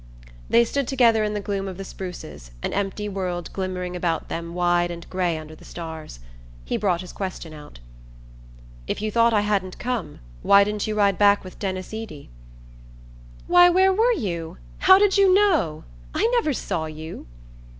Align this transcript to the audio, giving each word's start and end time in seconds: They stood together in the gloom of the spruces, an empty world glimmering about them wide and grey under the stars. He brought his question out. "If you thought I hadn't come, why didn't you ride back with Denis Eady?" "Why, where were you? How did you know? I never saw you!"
They 0.49 0.65
stood 0.65 0.87
together 0.87 1.23
in 1.23 1.35
the 1.35 1.39
gloom 1.39 1.67
of 1.67 1.77
the 1.77 1.83
spruces, 1.85 2.49
an 2.63 2.73
empty 2.73 3.07
world 3.07 3.53
glimmering 3.53 3.95
about 3.95 4.29
them 4.29 4.55
wide 4.55 4.89
and 4.89 5.07
grey 5.11 5.37
under 5.37 5.53
the 5.53 5.63
stars. 5.63 6.19
He 6.65 6.75
brought 6.75 7.01
his 7.01 7.13
question 7.13 7.53
out. 7.53 7.77
"If 8.87 8.99
you 8.99 9.11
thought 9.11 9.31
I 9.31 9.41
hadn't 9.41 9.77
come, 9.77 10.17
why 10.41 10.63
didn't 10.63 10.87
you 10.87 10.95
ride 10.95 11.19
back 11.19 11.43
with 11.43 11.59
Denis 11.59 11.93
Eady?" 11.93 12.31
"Why, 13.45 13.69
where 13.69 13.93
were 13.93 14.13
you? 14.13 14.57
How 14.79 14.97
did 14.97 15.19
you 15.19 15.35
know? 15.35 15.83
I 16.15 16.25
never 16.33 16.51
saw 16.51 16.87
you!" 16.87 17.27